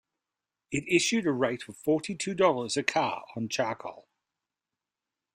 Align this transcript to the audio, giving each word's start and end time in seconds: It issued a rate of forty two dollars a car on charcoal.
It 0.71 0.85
issued 0.87 1.27
a 1.27 1.31
rate 1.31 1.67
of 1.69 1.77
forty 1.77 2.15
two 2.15 2.33
dollars 2.33 2.75
a 2.75 2.81
car 2.81 3.23
on 3.35 3.49
charcoal. 3.49 4.07